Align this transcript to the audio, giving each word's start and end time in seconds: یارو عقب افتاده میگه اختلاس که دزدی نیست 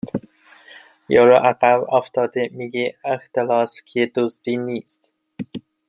یارو 1.13 1.35
عقب 1.37 1.81
افتاده 1.93 2.49
میگه 2.53 2.95
اختلاس 3.05 3.81
که 3.83 4.11
دزدی 4.15 4.57
نیست 4.57 5.13